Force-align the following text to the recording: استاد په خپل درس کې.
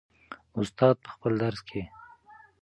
استاد 0.59 0.95
په 1.03 1.09
خپل 1.15 1.31
درس 1.43 1.59
کې. 1.69 1.81